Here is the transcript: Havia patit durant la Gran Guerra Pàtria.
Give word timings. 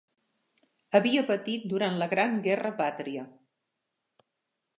Havia 0.99 1.23
patit 1.27 1.67
durant 1.73 1.99
la 1.99 2.07
Gran 2.15 2.41
Guerra 2.49 2.73
Pàtria. 2.83 3.29